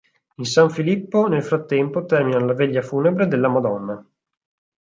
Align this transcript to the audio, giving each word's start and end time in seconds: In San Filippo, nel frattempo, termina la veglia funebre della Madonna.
In 0.37 0.45
San 0.45 0.71
Filippo, 0.71 1.27
nel 1.27 1.43
frattempo, 1.43 2.05
termina 2.05 2.39
la 2.43 2.55
veglia 2.55 2.81
funebre 2.81 3.27
della 3.27 3.49
Madonna. 3.49 4.03